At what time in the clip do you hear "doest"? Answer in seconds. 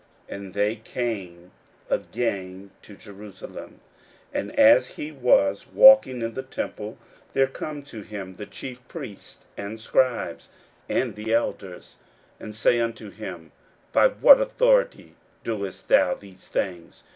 15.43-15.87